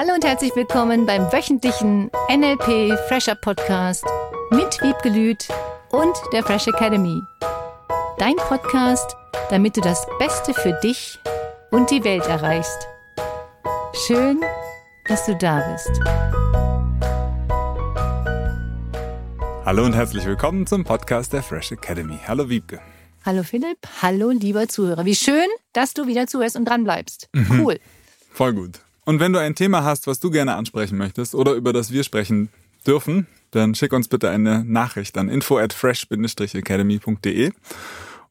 [0.00, 4.04] Hallo und herzlich willkommen beim wöchentlichen NLP Fresher Podcast
[4.52, 5.48] mit Wiebke Lüth
[5.90, 7.20] und der Fresh Academy.
[8.16, 9.16] Dein Podcast,
[9.50, 11.18] damit du das Beste für dich
[11.72, 12.86] und die Welt erreichst.
[14.06, 14.40] Schön,
[15.08, 15.90] dass du da bist.
[19.64, 22.20] Hallo und herzlich willkommen zum Podcast der Fresh Academy.
[22.24, 22.80] Hallo Wiebke.
[23.24, 25.04] Hallo Philipp, hallo lieber Zuhörer.
[25.06, 27.28] Wie schön, dass du wieder zuhörst und dran bleibst.
[27.32, 27.60] Mhm.
[27.60, 27.80] Cool.
[28.30, 28.80] Voll gut.
[29.08, 32.04] Und wenn du ein Thema hast, was du gerne ansprechen möchtest oder über das wir
[32.04, 32.50] sprechen
[32.86, 37.52] dürfen, dann schick uns bitte eine Nachricht an info at fresh-academy.de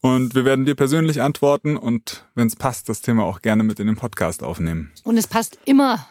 [0.02, 3.80] und wir werden dir persönlich antworten und wenn es passt, das Thema auch gerne mit
[3.80, 4.91] in den Podcast aufnehmen.
[5.03, 6.08] Und es passt immer.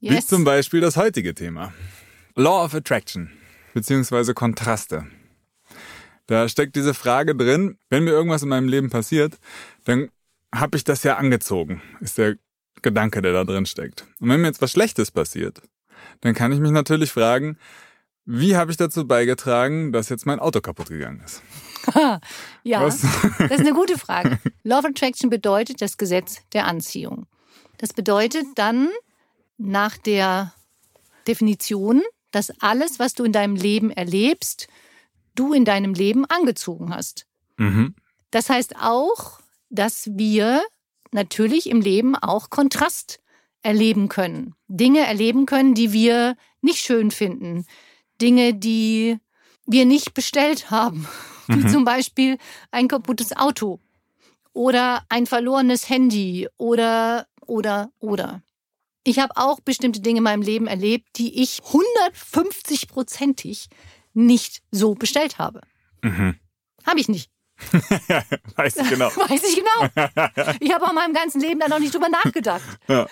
[0.00, 0.16] Yes.
[0.16, 1.72] Wie zum Beispiel das heutige Thema.
[2.34, 3.30] Law of Attraction
[3.72, 5.06] beziehungsweise Kontraste.
[6.26, 9.38] Da steckt diese Frage drin, wenn mir irgendwas in meinem Leben passiert,
[9.84, 10.08] dann
[10.52, 12.34] habe ich das ja angezogen, ist der
[12.82, 14.06] Gedanke, der da drin steckt.
[14.20, 15.62] Und wenn mir jetzt was Schlechtes passiert,
[16.20, 17.58] dann kann ich mich natürlich fragen,
[18.24, 21.42] wie habe ich dazu beigetragen, dass jetzt mein Auto kaputt gegangen ist?
[22.62, 23.00] ja, was?
[23.38, 24.38] das ist eine gute Frage.
[24.64, 27.26] Law of Attraction bedeutet das Gesetz der Anziehung.
[27.78, 28.90] Das bedeutet dann
[29.56, 30.52] nach der
[31.26, 34.68] Definition, dass alles, was du in deinem Leben erlebst,
[35.34, 37.26] du in deinem Leben angezogen hast.
[37.56, 37.94] Mhm.
[38.30, 40.62] Das heißt auch, dass wir
[41.12, 43.20] natürlich im Leben auch Kontrast
[43.62, 44.54] erleben können.
[44.68, 47.66] Dinge erleben können, die wir nicht schön finden.
[48.20, 49.18] Dinge, die
[49.66, 51.06] wir nicht bestellt haben.
[51.48, 51.64] Mhm.
[51.64, 52.36] Wie zum Beispiel
[52.72, 53.80] ein kaputtes Auto
[54.52, 58.42] oder ein verlorenes Handy oder, oder, oder.
[59.02, 63.68] Ich habe auch bestimmte Dinge in meinem Leben erlebt, die ich 150-prozentig
[64.12, 65.62] nicht so bestellt habe.
[66.02, 66.38] Mhm.
[66.84, 67.30] Habe ich nicht.
[68.56, 69.06] Weiß ich genau.
[69.16, 70.56] Weiß ich genau.
[70.60, 72.78] Ich habe auch meinem ganzen Leben da noch nicht drüber nachgedacht.
[72.88, 73.06] Ja.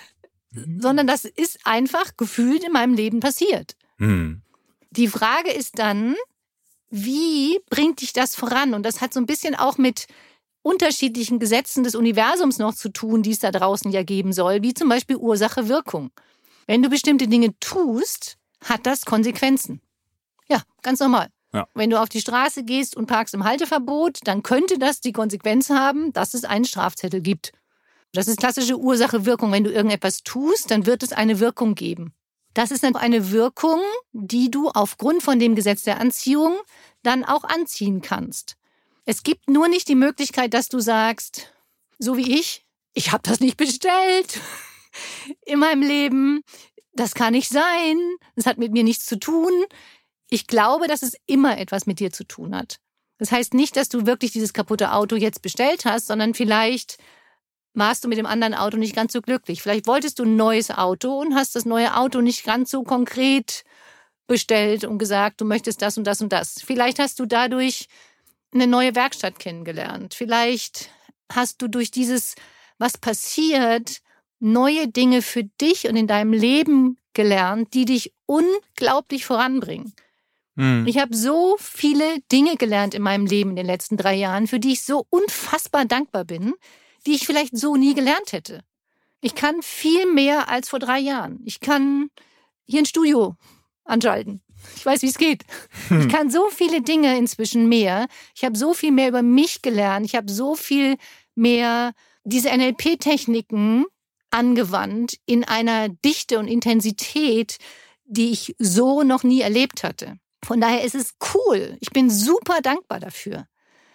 [0.79, 3.75] Sondern das ist einfach gefühlt in meinem Leben passiert.
[3.97, 4.41] Hm.
[4.89, 6.15] Die Frage ist dann,
[6.89, 8.73] wie bringt dich das voran?
[8.73, 10.07] Und das hat so ein bisschen auch mit
[10.63, 14.73] unterschiedlichen Gesetzen des Universums noch zu tun, die es da draußen ja geben soll, wie
[14.73, 16.11] zum Beispiel Ursache-Wirkung.
[16.65, 19.81] Wenn du bestimmte Dinge tust, hat das Konsequenzen.
[20.49, 21.29] Ja, ganz normal.
[21.53, 21.67] Ja.
[21.73, 25.69] Wenn du auf die Straße gehst und parkst im Halteverbot, dann könnte das die Konsequenz
[25.69, 27.53] haben, dass es einen Strafzettel gibt.
[28.13, 29.51] Das ist klassische Ursache-Wirkung.
[29.51, 32.13] Wenn du irgendetwas tust, dann wird es eine Wirkung geben.
[32.53, 33.81] Das ist eine Wirkung,
[34.13, 36.57] die du aufgrund von dem Gesetz der Anziehung
[37.03, 38.57] dann auch anziehen kannst.
[39.05, 41.53] Es gibt nur nicht die Möglichkeit, dass du sagst,
[41.99, 44.41] so wie ich, ich habe das nicht bestellt
[45.45, 46.41] in meinem Leben,
[46.93, 47.99] das kann nicht sein,
[48.35, 49.51] das hat mit mir nichts zu tun,
[50.29, 52.79] ich glaube, dass es immer etwas mit dir zu tun hat.
[53.17, 56.97] Das heißt nicht, dass du wirklich dieses kaputte Auto jetzt bestellt hast, sondern vielleicht
[57.73, 59.61] warst du mit dem anderen Auto nicht ganz so glücklich.
[59.61, 63.63] Vielleicht wolltest du ein neues Auto und hast das neue Auto nicht ganz so konkret
[64.27, 66.61] bestellt und gesagt, du möchtest das und das und das.
[66.63, 67.87] Vielleicht hast du dadurch
[68.53, 70.13] eine neue Werkstatt kennengelernt.
[70.13, 70.89] Vielleicht
[71.31, 72.35] hast du durch dieses,
[72.77, 74.01] was passiert,
[74.39, 79.93] neue Dinge für dich und in deinem Leben gelernt, die dich unglaublich voranbringen.
[80.57, 80.85] Mhm.
[80.87, 84.59] Ich habe so viele Dinge gelernt in meinem Leben in den letzten drei Jahren, für
[84.59, 86.53] die ich so unfassbar dankbar bin,
[87.05, 88.63] die ich vielleicht so nie gelernt hätte.
[89.21, 91.39] Ich kann viel mehr als vor drei Jahren.
[91.45, 92.09] Ich kann
[92.65, 93.35] hier ein Studio
[93.85, 94.41] anschalten.
[94.75, 95.43] Ich weiß, wie es geht.
[95.87, 96.01] Hm.
[96.07, 98.07] Ich kann so viele Dinge inzwischen mehr.
[98.35, 100.05] Ich habe so viel mehr über mich gelernt.
[100.05, 100.97] Ich habe so viel
[101.35, 101.93] mehr
[102.23, 103.85] diese NLP-Techniken
[104.31, 107.57] angewandt in einer Dichte und Intensität,
[108.05, 110.17] die ich so noch nie erlebt hatte.
[110.47, 111.75] Von daher ist es cool.
[111.81, 113.47] Ich bin super dankbar dafür.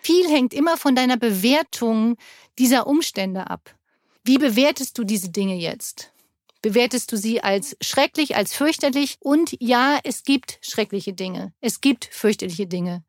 [0.02, 2.18] Viel hängt immer von deiner Bewertung
[2.58, 3.74] dieser Umstände ab.
[4.22, 6.12] Wie bewertest du diese Dinge jetzt?
[6.60, 9.16] Bewertest du sie als schrecklich, als fürchterlich?
[9.20, 11.54] Und ja, es gibt schreckliche Dinge.
[11.62, 13.02] Es gibt fürchterliche Dinge.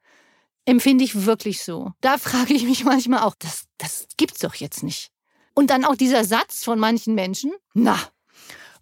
[0.63, 1.91] Empfinde ich wirklich so.
[1.99, 5.11] Da frage ich mich manchmal auch, das, das gibt's doch jetzt nicht.
[5.53, 7.99] Und dann auch dieser Satz von manchen Menschen, na,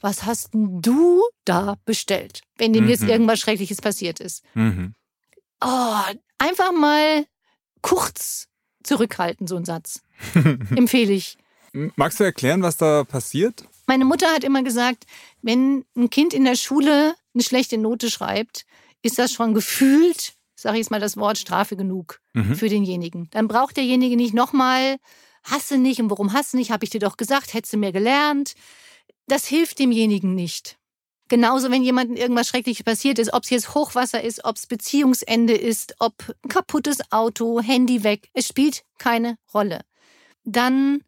[0.01, 2.89] was hast du da bestellt, wenn dem mhm.
[2.89, 4.44] jetzt irgendwas Schreckliches passiert ist?
[4.56, 4.95] Mhm.
[5.63, 6.00] Oh,
[6.39, 7.25] einfach mal
[7.81, 8.48] kurz
[8.83, 10.01] zurückhalten, so ein Satz.
[10.75, 11.38] Empfehle ich.
[11.95, 13.63] Magst du erklären, was da passiert?
[13.88, 15.06] Meine Mutter hat immer gesagt,
[15.42, 18.65] wenn ein Kind in der Schule eine schlechte Note schreibt,
[19.01, 22.56] ist das schon gefühlt, sage ich jetzt mal das Wort, Strafe genug mhm.
[22.56, 23.30] für denjenigen.
[23.31, 24.98] Dann braucht derjenige nicht nochmal,
[25.44, 28.56] hasse nicht und warum hasse nicht, habe ich dir doch gesagt, hättest du mir gelernt
[29.27, 30.77] das hilft demjenigen nicht.
[31.27, 35.53] Genauso, wenn jemandem irgendwas Schreckliches passiert ist, ob es jetzt Hochwasser ist, ob es Beziehungsende
[35.53, 36.13] ist, ob
[36.44, 39.81] ein kaputtes Auto, Handy weg, es spielt keine Rolle.
[40.44, 41.03] Dann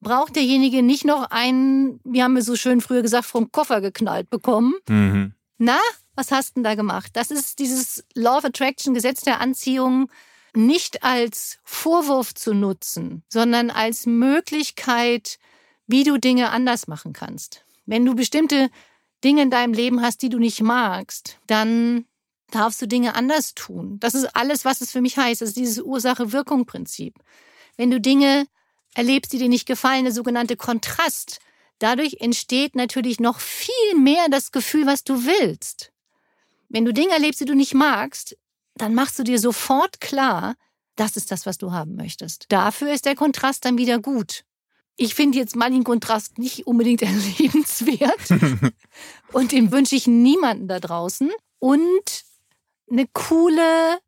[0.00, 4.28] braucht derjenige nicht noch einen, wie haben wir so schön früher gesagt, vom Koffer geknallt
[4.28, 4.74] bekommen.
[4.88, 5.32] Mhm.
[5.56, 5.78] Na,
[6.14, 7.12] was hast du denn da gemacht?
[7.14, 10.10] Das ist dieses Law of Attraction, Gesetz der Anziehung,
[10.54, 15.38] nicht als Vorwurf zu nutzen, sondern als Möglichkeit,
[15.86, 17.64] wie du Dinge anders machen kannst.
[17.86, 18.70] Wenn du bestimmte
[19.24, 22.06] Dinge in deinem Leben hast, die du nicht magst, dann
[22.50, 23.98] darfst du Dinge anders tun.
[24.00, 25.40] Das ist alles, was es für mich heißt.
[25.40, 27.14] Das ist dieses Ursache-Wirkung-Prinzip.
[27.76, 28.46] Wenn du Dinge
[28.94, 31.40] erlebst, die dir nicht gefallen, der sogenannte Kontrast,
[31.78, 35.92] dadurch entsteht natürlich noch viel mehr das Gefühl, was du willst.
[36.68, 38.36] Wenn du Dinge erlebst, die du nicht magst,
[38.74, 40.54] dann machst du dir sofort klar,
[40.96, 42.46] das ist das, was du haben möchtest.
[42.48, 44.44] Dafür ist der Kontrast dann wieder gut.
[44.96, 48.20] Ich finde jetzt manchen Kontrast nicht unbedingt erlebenswert.
[49.32, 51.30] und den wünsche ich niemanden da draußen.
[51.58, 52.24] Und
[52.90, 53.98] eine coole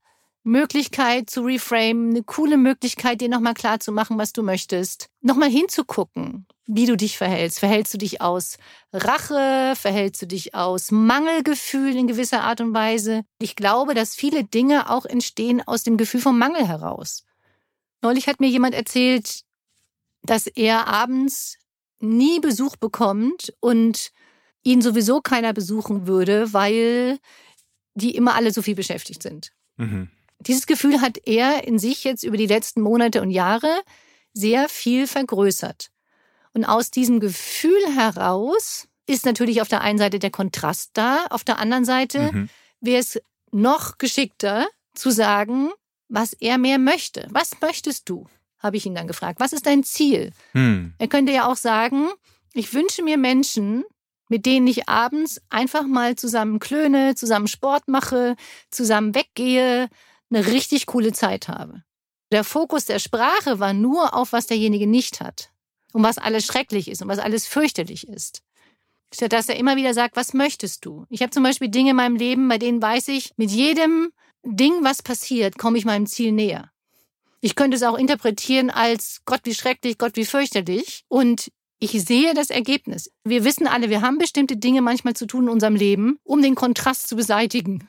[0.45, 5.09] Möglichkeit zu reframe, eine coole Möglichkeit, dir nochmal klar zu machen, was du möchtest.
[5.23, 7.61] Nochmal hinzugucken, wie du dich verhältst.
[7.61, 8.59] Verhältst du dich aus
[8.93, 9.73] Rache?
[9.75, 13.25] Verhältst du dich aus Mangelgefühl in gewisser Art und Weise?
[13.41, 17.25] Ich glaube, dass viele Dinge auch entstehen aus dem Gefühl vom Mangel heraus.
[18.03, 19.45] Neulich hat mir jemand erzählt,
[20.25, 21.59] dass er abends
[22.01, 24.11] nie Besuch bekommt und
[24.63, 27.19] ihn sowieso keiner besuchen würde, weil
[27.95, 29.53] die immer alle so viel beschäftigt sind.
[29.77, 30.09] Mhm.
[30.41, 33.83] Dieses Gefühl hat er in sich jetzt über die letzten Monate und Jahre
[34.33, 35.91] sehr viel vergrößert.
[36.53, 41.45] Und aus diesem Gefühl heraus ist natürlich auf der einen Seite der Kontrast da, auf
[41.45, 42.49] der anderen Seite mhm.
[42.81, 45.71] wäre es noch geschickter zu sagen,
[46.09, 47.27] was er mehr möchte.
[47.31, 48.27] Was möchtest du?
[48.65, 49.39] Habe ich ihn dann gefragt.
[49.39, 50.33] Was ist dein Ziel?
[50.55, 50.95] Mhm.
[50.99, 52.09] Er könnte ja auch sagen,
[52.55, 53.85] ich wünsche mir Menschen,
[54.29, 58.37] mit denen ich abends einfach mal zusammen klöne, zusammen Sport mache,
[58.71, 59.89] zusammen weggehe,
[60.31, 61.83] eine richtig coole Zeit habe.
[62.33, 65.51] Der Fokus der Sprache war nur auf, was derjenige nicht hat
[65.93, 68.43] und was alles schrecklich ist und was alles fürchterlich ist.
[69.13, 71.07] Statt dass er immer wieder sagt, was möchtest du?
[71.11, 74.11] Ich habe zum Beispiel Dinge in meinem Leben, bei denen weiß ich, mit jedem
[74.43, 76.71] Ding, was passiert, komme ich meinem Ziel näher.
[77.45, 81.05] Ich könnte es auch interpretieren als Gott wie schrecklich, Gott wie fürchterlich.
[81.09, 83.11] Und ich sehe das Ergebnis.
[83.23, 86.55] Wir wissen alle, wir haben bestimmte Dinge manchmal zu tun in unserem Leben, um den
[86.55, 87.87] Kontrast zu beseitigen.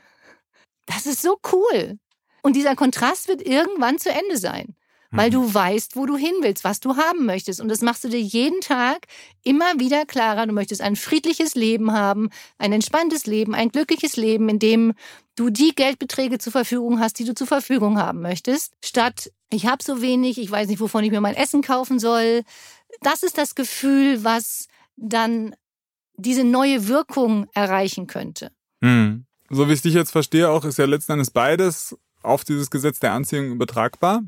[0.85, 1.97] Das ist so cool.
[2.41, 4.75] Und dieser Kontrast wird irgendwann zu Ende sein,
[5.11, 5.53] weil du mhm.
[5.53, 7.61] weißt, wo du hin willst, was du haben möchtest.
[7.61, 9.07] Und das machst du dir jeden Tag
[9.43, 10.45] immer wieder klarer.
[10.47, 14.93] Du möchtest ein friedliches Leben haben, ein entspanntes Leben, ein glückliches Leben, in dem
[15.35, 19.83] du die Geldbeträge zur Verfügung hast, die du zur Verfügung haben möchtest, statt ich habe
[19.83, 22.43] so wenig, ich weiß nicht, wovon ich mir mein Essen kaufen soll.
[23.01, 25.55] Das ist das Gefühl, was dann
[26.17, 28.51] diese neue Wirkung erreichen könnte.
[28.81, 29.25] Hm.
[29.49, 32.99] So wie ich dich jetzt verstehe, auch ist ja letzten Endes beides auf dieses Gesetz
[32.99, 34.23] der Anziehung übertragbar.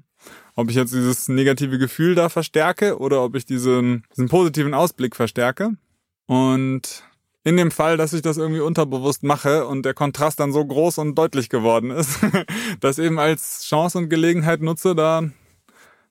[0.57, 5.15] Ob ich jetzt dieses negative Gefühl da verstärke oder ob ich diesen, diesen positiven Ausblick
[5.15, 5.77] verstärke.
[6.25, 7.03] Und
[7.43, 10.97] in dem Fall, dass ich das irgendwie unterbewusst mache und der Kontrast dann so groß
[10.97, 12.19] und deutlich geworden ist,
[12.79, 15.29] das eben als Chance und Gelegenheit nutze, da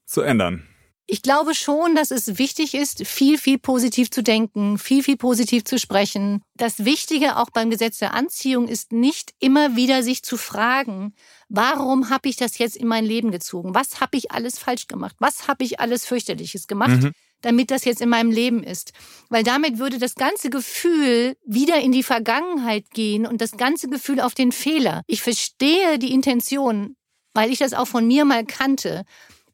[0.04, 0.62] zu ändern.
[1.08, 5.64] Ich glaube schon, dass es wichtig ist, viel, viel positiv zu denken, viel, viel positiv
[5.64, 6.42] zu sprechen.
[6.54, 11.14] Das Wichtige auch beim Gesetz der Anziehung ist nicht immer wieder sich zu fragen,
[11.48, 13.72] warum habe ich das jetzt in mein Leben gezogen?
[13.72, 15.14] Was habe ich alles falsch gemacht?
[15.20, 17.02] Was habe ich alles fürchterliches gemacht?
[17.02, 17.12] Mhm.
[17.42, 18.92] damit das jetzt in meinem Leben ist.
[19.28, 24.20] Weil damit würde das ganze Gefühl wieder in die Vergangenheit gehen und das ganze Gefühl
[24.20, 25.02] auf den Fehler.
[25.06, 26.96] Ich verstehe die Intention,
[27.34, 29.04] weil ich das auch von mir mal kannte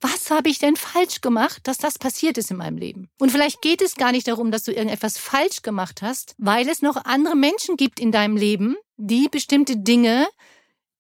[0.03, 3.09] was habe ich denn falsch gemacht, dass das passiert ist in meinem Leben?
[3.19, 6.83] Und vielleicht geht es gar nicht darum, dass du irgendetwas falsch gemacht hast, weil es
[6.83, 10.27] noch andere Menschen gibt in deinem Leben, die bestimmte Dinge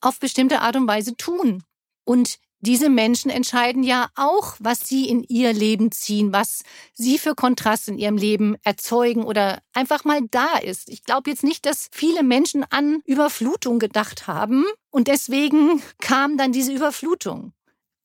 [0.00, 1.62] auf bestimmte Art und Weise tun.
[2.04, 6.62] Und diese Menschen entscheiden ja auch, was sie in ihr Leben ziehen, was
[6.94, 10.88] sie für Kontrast in ihrem Leben erzeugen oder einfach mal da ist.
[10.88, 16.52] Ich glaube jetzt nicht, dass viele Menschen an Überflutung gedacht haben und deswegen kam dann
[16.52, 17.52] diese Überflutung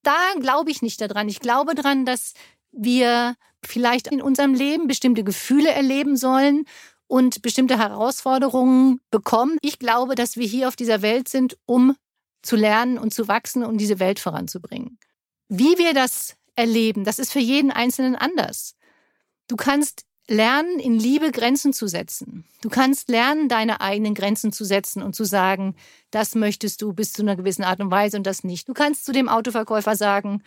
[0.03, 1.29] da glaube ich nicht daran.
[1.29, 2.33] Ich glaube daran, dass
[2.71, 6.65] wir vielleicht in unserem Leben bestimmte Gefühle erleben sollen
[7.07, 9.57] und bestimmte Herausforderungen bekommen.
[9.61, 11.95] Ich glaube, dass wir hier auf dieser Welt sind, um
[12.41, 14.99] zu lernen und zu wachsen und diese Welt voranzubringen.
[15.49, 18.75] Wie wir das erleben, das ist für jeden Einzelnen anders.
[19.47, 22.45] Du kannst lernen, in Liebe Grenzen zu setzen.
[22.61, 25.75] Du kannst lernen, deine eigenen Grenzen zu setzen und zu sagen,
[26.11, 28.67] das möchtest du bis zu einer gewissen Art und Weise und das nicht.
[28.67, 30.43] Du kannst zu dem Autoverkäufer sagen,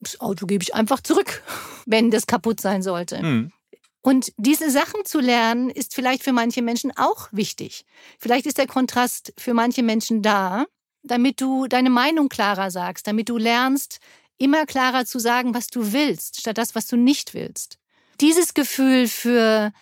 [0.00, 1.42] das Auto gebe ich einfach zurück,
[1.86, 3.22] wenn das kaputt sein sollte.
[3.22, 3.52] Mhm.
[4.00, 7.84] Und diese Sachen zu lernen, ist vielleicht für manche Menschen auch wichtig.
[8.18, 10.66] Vielleicht ist der Kontrast für manche Menschen da,
[11.02, 13.98] damit du deine Meinung klarer sagst, damit du lernst,
[14.38, 17.78] immer klarer zu sagen, was du willst, statt das, was du nicht willst.
[18.20, 19.72] Dieses Gefühl für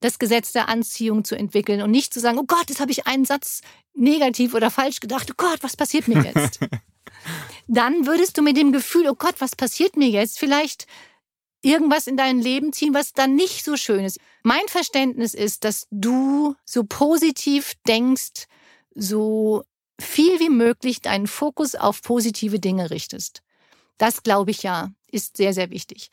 [0.00, 3.06] das Gesetz der Anziehung zu entwickeln und nicht zu sagen, oh Gott, jetzt habe ich
[3.06, 3.60] einen Satz
[3.94, 6.60] negativ oder falsch gedacht, oh Gott, was passiert mir jetzt?
[7.68, 10.86] Dann würdest du mit dem Gefühl, oh Gott, was passiert mir jetzt, vielleicht
[11.62, 14.18] irgendwas in dein Leben ziehen, was dann nicht so schön ist.
[14.42, 18.46] Mein Verständnis ist, dass du so positiv denkst,
[18.94, 19.62] so
[20.00, 23.42] viel wie möglich deinen Fokus auf positive Dinge richtest.
[23.98, 26.10] Das glaube ich ja, ist sehr, sehr wichtig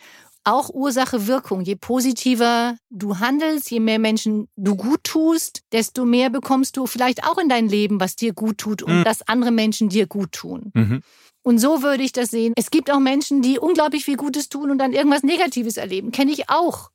[0.47, 1.61] auch Ursache-Wirkung.
[1.61, 7.25] Je positiver du handelst, je mehr Menschen du gut tust, desto mehr bekommst du vielleicht
[7.25, 9.03] auch in dein Leben, was dir gut tut und mhm.
[9.03, 10.71] dass andere Menschen dir gut tun.
[10.73, 11.01] Mhm.
[11.43, 12.53] Und so würde ich das sehen.
[12.55, 16.11] Es gibt auch Menschen, die unglaublich viel Gutes tun und dann irgendwas Negatives erleben.
[16.11, 16.91] Kenne ich auch.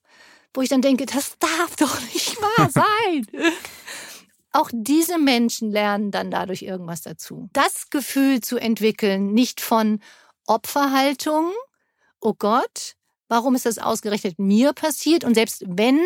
[0.55, 3.27] Wo ich dann denke, das darf doch nicht wahr sein.
[4.53, 7.49] auch diese Menschen lernen dann dadurch irgendwas dazu.
[7.53, 10.01] Das Gefühl zu entwickeln, nicht von
[10.47, 11.53] Opferhaltung,
[12.21, 12.97] oh Gott,
[13.33, 15.25] warum ist das ausgerechnet mir passiert?
[15.25, 15.99] Und selbst wenn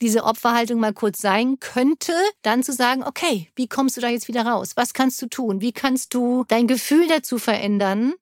[0.00, 4.28] diese Opferhaltung mal kurz sein könnte, dann zu sagen, okay, wie kommst du da jetzt
[4.28, 4.70] wieder raus?
[4.76, 5.60] Was kannst du tun?
[5.60, 8.14] Wie kannst du dein Gefühl dazu verändern,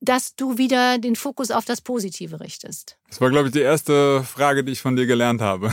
[0.00, 2.96] dass du wieder den Fokus auf das Positive richtest?
[3.08, 5.70] Das war, glaube ich, die erste Frage, die ich von dir gelernt habe.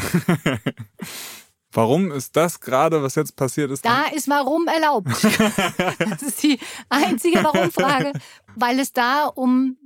[1.72, 3.86] Warum ist das gerade, was jetzt passiert ist?
[3.86, 5.08] Da ist Warum erlaubt.
[6.00, 8.12] das ist die einzige Warum-Frage,
[8.56, 9.78] weil es da um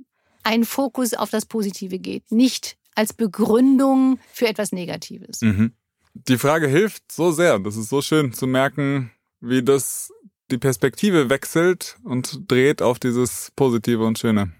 [0.46, 5.42] ein Fokus auf das Positive geht, nicht als Begründung für etwas Negatives.
[5.42, 5.72] Mhm.
[6.14, 7.58] Die Frage hilft so sehr.
[7.58, 9.10] Das ist so schön zu merken,
[9.40, 10.12] wie das
[10.50, 14.52] die Perspektive wechselt und dreht auf dieses Positive und Schöne.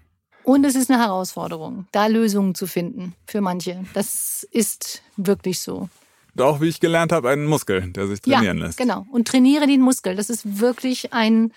[0.43, 3.85] Und es ist eine Herausforderung, da Lösungen zu finden für manche.
[3.93, 5.89] Das ist wirklich so.
[6.35, 8.77] Und auch, wie ich gelernt habe, ein Muskel, der sich trainieren ja, lässt.
[8.77, 9.05] Genau.
[9.09, 10.15] Und trainiere den Muskel.
[10.15, 11.51] Das ist wirklich ein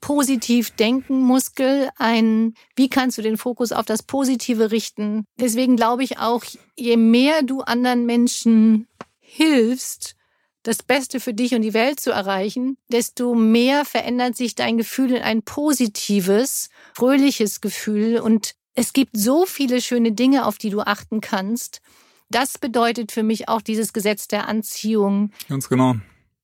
[0.00, 5.24] positiv denken Muskel, ein, wie kannst du den Fokus auf das Positive richten.
[5.38, 6.44] Deswegen glaube ich auch,
[6.76, 8.88] je mehr du anderen Menschen
[9.20, 10.16] hilfst,
[10.62, 15.12] das Beste für dich und die Welt zu erreichen, desto mehr verändert sich dein Gefühl
[15.12, 18.20] in ein positives, fröhliches Gefühl.
[18.20, 21.80] Und es gibt so viele schöne Dinge, auf die du achten kannst.
[22.30, 25.32] Das bedeutet für mich auch dieses Gesetz der Anziehung.
[25.48, 25.96] Ganz genau.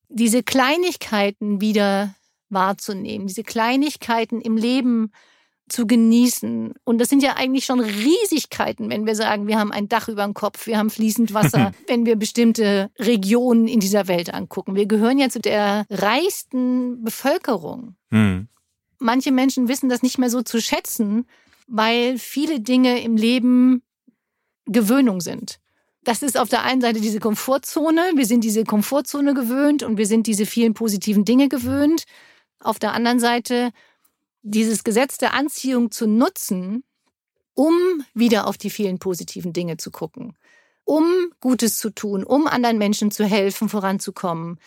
[0.08, 2.14] Diese Kleinigkeiten wieder
[2.50, 5.12] wahrzunehmen, diese Kleinigkeiten im Leben
[5.68, 6.74] zu genießen.
[6.84, 10.24] Und das sind ja eigentlich schon Riesigkeiten, wenn wir sagen, wir haben ein Dach über
[10.24, 14.74] dem Kopf, wir haben fließend Wasser, wenn wir bestimmte Regionen in dieser Welt angucken.
[14.74, 17.96] Wir gehören ja zu der reichsten Bevölkerung.
[18.10, 18.48] Mhm.
[18.98, 21.26] Manche Menschen wissen das nicht mehr so zu schätzen,
[21.66, 23.82] weil viele Dinge im Leben
[24.66, 25.60] Gewöhnung sind.
[26.04, 28.12] Das ist auf der einen Seite diese Komfortzone.
[28.14, 32.04] Wir sind diese Komfortzone gewöhnt und wir sind diese vielen positiven Dinge gewöhnt.
[32.60, 33.70] Auf der anderen Seite
[34.42, 36.84] dieses Gesetz der Anziehung zu nutzen,
[37.54, 37.74] um
[38.14, 40.36] wieder auf die vielen positiven Dinge zu gucken,
[40.84, 44.58] um Gutes zu tun, um anderen Menschen zu helfen, voranzukommen.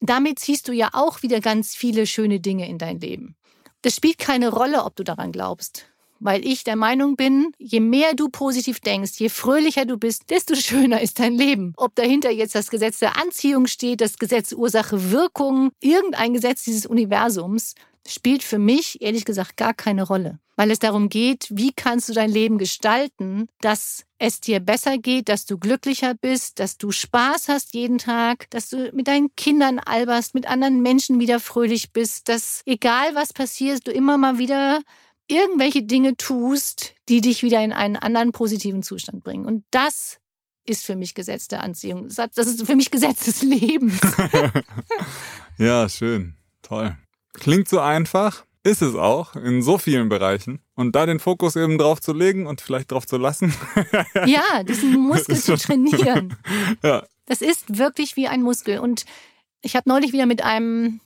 [0.00, 3.36] Damit ziehst du ja auch wieder ganz viele schöne Dinge in dein Leben.
[3.82, 5.86] Das spielt keine Rolle, ob du daran glaubst
[6.20, 10.54] weil ich der Meinung bin, je mehr du positiv denkst, je fröhlicher du bist, desto
[10.56, 11.72] schöner ist dein Leben.
[11.76, 16.86] Ob dahinter jetzt das Gesetz der Anziehung steht, das Gesetz Ursache Wirkung, irgendein Gesetz dieses
[16.86, 17.74] Universums,
[18.08, 22.12] spielt für mich ehrlich gesagt gar keine Rolle, weil es darum geht, wie kannst du
[22.12, 27.48] dein Leben gestalten, dass es dir besser geht, dass du glücklicher bist, dass du Spaß
[27.48, 32.28] hast jeden Tag, dass du mit deinen Kindern alberst, mit anderen Menschen wieder fröhlich bist,
[32.28, 34.80] dass egal was passiert, du immer mal wieder
[35.28, 39.46] irgendwelche Dinge tust, die dich wieder in einen anderen positiven Zustand bringen.
[39.46, 40.18] Und das
[40.64, 42.08] ist für mich Gesetz der Anziehung.
[42.08, 44.00] Das ist für mich Gesetz des Lebens.
[45.58, 46.34] ja, schön.
[46.62, 46.96] Toll.
[47.32, 50.60] Klingt so einfach, ist es auch in so vielen Bereichen.
[50.74, 53.54] Und da den Fokus eben drauf zu legen und vielleicht drauf zu lassen.
[54.26, 56.36] ja, diesen Muskel zu trainieren.
[56.82, 57.04] ja.
[57.26, 58.78] Das ist wirklich wie ein Muskel.
[58.78, 59.04] Und
[59.62, 61.00] ich habe neulich wieder mit einem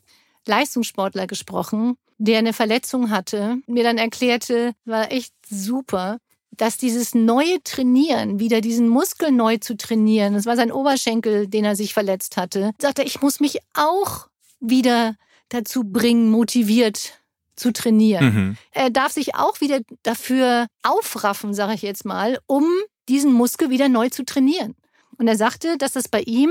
[0.46, 6.18] Leistungssportler gesprochen, der eine Verletzung hatte, mir dann erklärte, war echt super,
[6.50, 11.64] dass dieses neue Trainieren, wieder diesen Muskel neu zu trainieren, das war sein Oberschenkel, den
[11.64, 14.28] er sich verletzt hatte, sagte, ich muss mich auch
[14.60, 15.16] wieder
[15.48, 17.14] dazu bringen, motiviert
[17.56, 18.24] zu trainieren.
[18.24, 18.56] Mhm.
[18.72, 22.66] Er darf sich auch wieder dafür aufraffen, sage ich jetzt mal, um
[23.08, 24.74] diesen Muskel wieder neu zu trainieren.
[25.18, 26.50] Und er sagte, dass das bei ihm,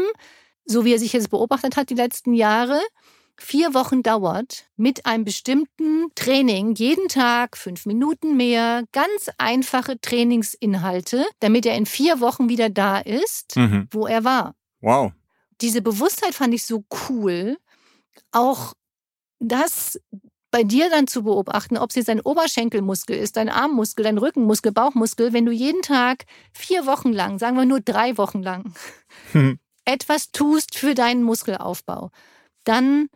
[0.65, 2.79] so wie er sich jetzt beobachtet hat die letzten Jahre,
[3.39, 11.25] vier Wochen dauert, mit einem bestimmten Training, jeden Tag fünf Minuten mehr, ganz einfache Trainingsinhalte,
[11.39, 13.87] damit er in vier Wochen wieder da ist, mhm.
[13.91, 14.55] wo er war.
[14.81, 15.11] Wow.
[15.61, 17.57] Diese Bewusstheit fand ich so cool.
[18.31, 18.73] Auch
[19.39, 19.99] das
[20.51, 24.71] bei dir dann zu beobachten, ob es jetzt dein Oberschenkelmuskel ist, dein Armmuskel, dein Rückenmuskel,
[24.71, 28.73] Bauchmuskel, wenn du jeden Tag vier Wochen lang, sagen wir nur drei Wochen lang,
[29.31, 29.59] hm.
[29.85, 32.09] etwas tust für deinen Muskelaufbau,
[32.63, 33.09] dann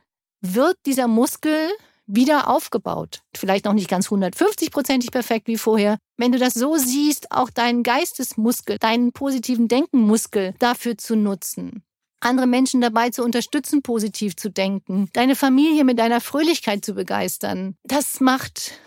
[0.43, 1.69] wird dieser Muskel
[2.05, 3.21] wieder aufgebaut.
[3.35, 5.97] Vielleicht noch nicht ganz 150-prozentig perfekt wie vorher.
[6.17, 11.83] Wenn du das so siehst, auch deinen Geistesmuskel, deinen positiven Denkenmuskel dafür zu nutzen
[12.23, 17.75] andere Menschen dabei zu unterstützen, positiv zu denken, deine Familie mit deiner Fröhlichkeit zu begeistern.
[17.83, 18.79] Das macht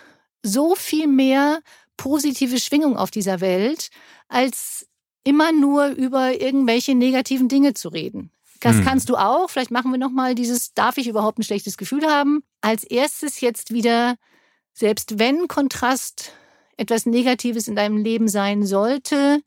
[0.43, 1.61] so viel mehr
[1.97, 3.91] positive Schwingung auf dieser Welt,
[4.29, 4.87] als
[5.25, 8.31] immer nur über irgendwelche negativen Dinge zu reden.
[8.67, 8.85] Das hm.
[8.85, 9.49] kannst du auch.
[9.49, 12.43] Vielleicht machen wir nochmal dieses, darf ich überhaupt ein schlechtes Gefühl haben?
[12.63, 14.17] Als erstes jetzt wieder,
[14.73, 16.33] selbst wenn Kontrast
[16.77, 19.41] etwas Negatives in deinem Leben sein sollte,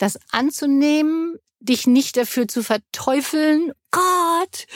[0.00, 4.66] das anzunehmen, dich nicht dafür zu verteufeln, Gott,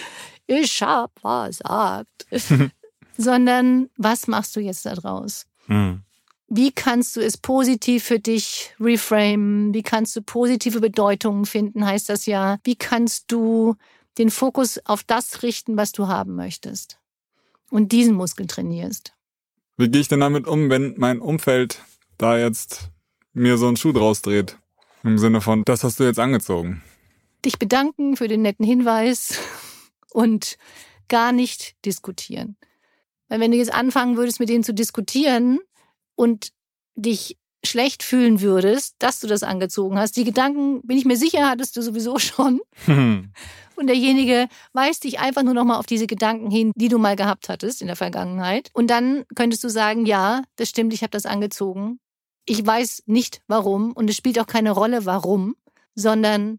[0.47, 2.27] ich hab versagt,
[3.19, 5.47] sondern was machst du jetzt daraus?
[5.67, 6.05] Mhm.
[6.53, 9.73] Wie kannst du es positiv für dich reframen?
[9.73, 12.59] Wie kannst du positive Bedeutungen finden, heißt das ja.
[12.65, 13.77] Wie kannst du
[14.19, 16.99] den Fokus auf das richten, was du haben möchtest?
[17.71, 19.15] Und diesen Muskel trainierst.
[19.77, 21.83] Wie gehe ich denn damit um, wenn mein Umfeld
[22.19, 22.91] da jetzt
[23.33, 24.59] mir so einen Schuh draus dreht?
[25.05, 26.83] Im Sinne von, das hast du jetzt angezogen.
[27.45, 29.39] Dich bedanken für den netten Hinweis
[30.11, 30.59] und
[31.07, 32.57] gar nicht diskutieren.
[33.29, 35.61] Weil wenn du jetzt anfangen würdest, mit denen zu diskutieren
[36.21, 36.51] und
[36.97, 40.17] dich schlecht fühlen würdest, dass du das angezogen hast.
[40.17, 42.61] Die Gedanken, bin ich mir sicher, hattest du sowieso schon.
[43.77, 47.17] Und derjenige weist dich einfach nur noch mal auf diese Gedanken hin, die du mal
[47.17, 48.69] gehabt hattest in der Vergangenheit.
[48.75, 51.99] Und dann könntest du sagen, ja, das stimmt, ich habe das angezogen.
[52.45, 55.57] Ich weiß nicht warum und es spielt auch keine Rolle warum,
[55.95, 56.59] sondern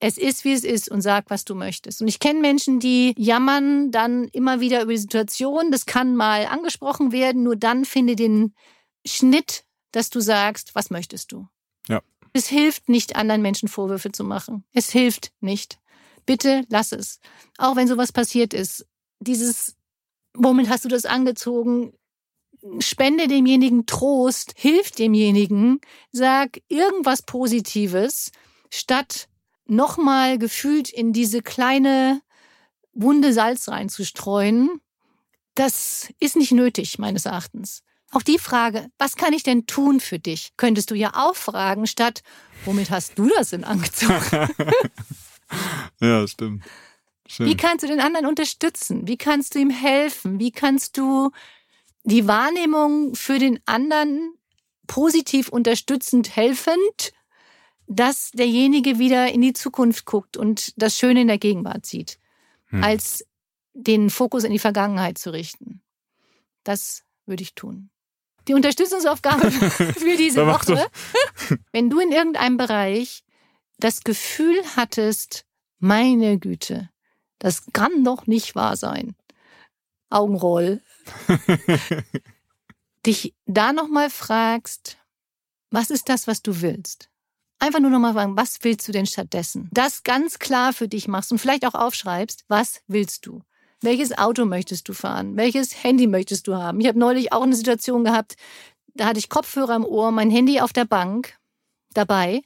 [0.00, 2.02] es ist, wie es ist und sag, was du möchtest.
[2.02, 5.70] Und ich kenne Menschen, die jammern dann immer wieder über die Situation.
[5.70, 8.54] Das kann mal angesprochen werden, nur dann finde den
[9.06, 11.48] Schnitt, dass du sagst, was möchtest du.
[11.88, 12.02] Ja.
[12.32, 14.64] Es hilft nicht, anderen Menschen Vorwürfe zu machen.
[14.72, 15.80] Es hilft nicht.
[16.26, 17.18] Bitte lass es.
[17.58, 18.86] Auch wenn sowas passiert ist.
[19.18, 19.76] Dieses,
[20.34, 21.92] womit hast du das angezogen?
[22.78, 25.80] spende demjenigen Trost, hilf demjenigen,
[26.12, 28.32] sag irgendwas Positives,
[28.70, 29.28] statt
[29.66, 32.20] nochmal gefühlt in diese kleine
[32.92, 34.80] Wunde Salz reinzustreuen.
[35.54, 37.82] Das ist nicht nötig, meines Erachtens.
[38.12, 41.86] Auch die Frage, was kann ich denn tun für dich, könntest du ja auch fragen,
[41.86, 42.22] statt,
[42.64, 44.48] womit hast du das denn angezogen?
[46.00, 46.64] ja, stimmt.
[47.26, 47.46] Schön.
[47.46, 49.06] Wie kannst du den anderen unterstützen?
[49.06, 50.40] Wie kannst du ihm helfen?
[50.40, 51.30] Wie kannst du
[52.02, 54.34] die Wahrnehmung für den anderen
[54.88, 57.12] positiv unterstützend helfend,
[57.86, 62.18] dass derjenige wieder in die Zukunft guckt und das Schöne in der Gegenwart sieht,
[62.66, 62.82] hm.
[62.82, 63.24] als
[63.74, 65.80] den Fokus in die Vergangenheit zu richten.
[66.64, 67.90] Das würde ich tun.
[68.48, 70.86] Die Unterstützungsaufgabe für diese Woche,
[71.72, 73.22] wenn du in irgendeinem Bereich
[73.78, 75.44] das Gefühl hattest,
[75.78, 76.90] meine Güte,
[77.38, 79.14] das kann doch nicht wahr sein.
[80.10, 80.82] Augenroll.
[83.06, 84.98] dich da nochmal fragst,
[85.70, 87.08] was ist das, was du willst?
[87.58, 89.68] Einfach nur nochmal fragen, was willst du denn stattdessen?
[89.70, 93.42] Das ganz klar für dich machst und vielleicht auch aufschreibst, was willst du?
[93.82, 95.36] Welches Auto möchtest du fahren?
[95.36, 96.80] Welches Handy möchtest du haben?
[96.80, 98.36] Ich habe neulich auch eine Situation gehabt,
[98.94, 101.38] da hatte ich Kopfhörer im Ohr, mein Handy auf der Bank
[101.94, 102.42] dabei.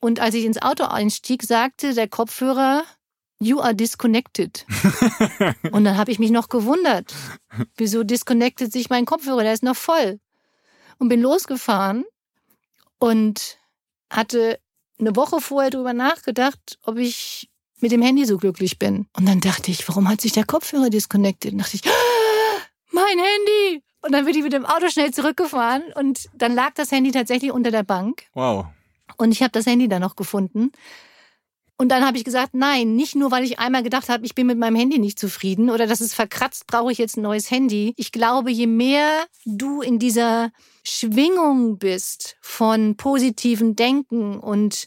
[0.00, 2.84] Und als ich ins Auto einstieg, sagte der Kopfhörer,
[3.40, 4.64] You are disconnected.
[5.72, 7.12] und dann habe ich mich noch gewundert.
[7.76, 9.42] Wieso disconnected sich mein Kopfhörer?
[9.42, 10.20] Der ist noch voll.
[10.98, 12.04] Und bin losgefahren
[13.00, 13.58] und
[14.10, 14.60] hatte
[15.00, 17.50] eine Woche vorher darüber nachgedacht, ob ich
[17.82, 19.06] mit dem Handy so glücklich bin.
[19.16, 21.52] Und dann dachte ich, warum hat sich der Kopfhörer disconnected?
[21.52, 23.82] Und dachte ich, ah, mein Handy!
[24.02, 27.52] Und dann bin ich mit dem Auto schnell zurückgefahren und dann lag das Handy tatsächlich
[27.52, 28.24] unter der Bank.
[28.34, 28.66] Wow.
[29.16, 30.72] Und ich habe das Handy dann noch gefunden.
[31.78, 34.46] Und dann habe ich gesagt, nein, nicht nur, weil ich einmal gedacht habe, ich bin
[34.46, 37.92] mit meinem Handy nicht zufrieden oder das ist verkratzt, brauche ich jetzt ein neues Handy.
[37.96, 40.50] Ich glaube, je mehr du in dieser
[40.84, 44.86] Schwingung bist von positiven Denken und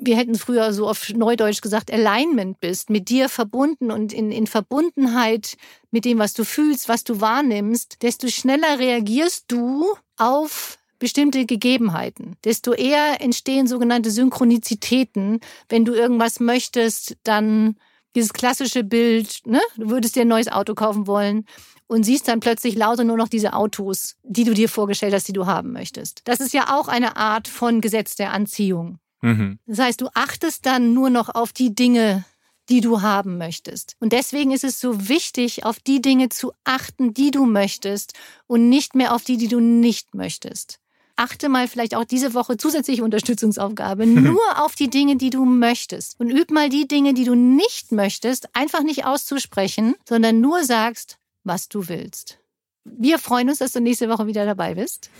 [0.00, 4.46] wir hätten früher so auf Neudeutsch gesagt, Alignment bist, mit dir verbunden und in, in
[4.46, 5.56] Verbundenheit
[5.90, 12.36] mit dem, was du fühlst, was du wahrnimmst, desto schneller reagierst du auf bestimmte Gegebenheiten.
[12.44, 15.40] Desto eher entstehen sogenannte Synchronizitäten.
[15.68, 17.76] Wenn du irgendwas möchtest, dann
[18.14, 19.60] dieses klassische Bild, ne?
[19.76, 21.44] du würdest dir ein neues Auto kaufen wollen
[21.86, 25.32] und siehst dann plötzlich lauter nur noch diese Autos, die du dir vorgestellt hast, die
[25.32, 26.22] du haben möchtest.
[26.24, 28.98] Das ist ja auch eine Art von Gesetz der Anziehung.
[29.20, 29.58] Mhm.
[29.66, 32.24] Das heißt, du achtest dann nur noch auf die Dinge,
[32.68, 33.96] die du haben möchtest.
[33.98, 38.12] Und deswegen ist es so wichtig, auf die Dinge zu achten, die du möchtest
[38.46, 40.78] und nicht mehr auf die, die du nicht möchtest.
[41.16, 46.20] Achte mal vielleicht auch diese Woche zusätzliche Unterstützungsaufgabe nur auf die Dinge, die du möchtest.
[46.20, 51.18] Und üb mal die Dinge, die du nicht möchtest, einfach nicht auszusprechen, sondern nur sagst,
[51.44, 52.38] was du willst.
[52.84, 55.10] Wir freuen uns, dass du nächste Woche wieder dabei bist.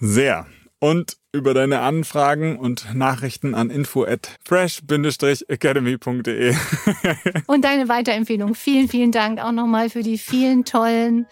[0.00, 0.46] Sehr
[0.80, 6.54] und über deine Anfragen und Nachrichten an info at fresh-academy.de.
[7.46, 8.54] und deine Weiterempfehlung.
[8.54, 11.26] Vielen, vielen Dank auch nochmal für die vielen tollen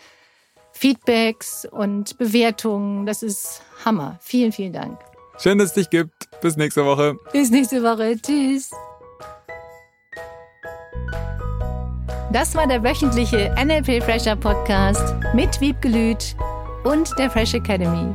[0.73, 3.07] Feedbacks und Bewertungen.
[3.07, 4.19] Das ist Hammer.
[4.21, 4.99] Vielen, vielen Dank.
[5.39, 6.13] Schön, dass es dich gibt.
[6.41, 7.17] Bis nächste Woche.
[7.33, 8.17] Bis nächste Woche.
[8.21, 8.71] Tschüss.
[12.33, 16.37] Das war der wöchentliche NLP Fresher Podcast mit Wiebgelüt
[16.85, 18.15] und der Fresh Academy